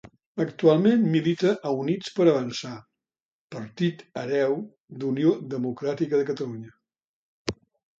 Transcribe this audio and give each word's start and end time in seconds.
Actualment 0.43 1.03
milita 1.15 1.51
a 1.65 1.73
Units 1.81 2.15
per 2.15 2.25
Avançar, 2.33 2.73
partit 3.59 4.05
hereu 4.25 4.59
d'Unió 5.01 5.39
Democràtica 5.57 6.21
de 6.27 6.31
Catalunya. 6.35 6.79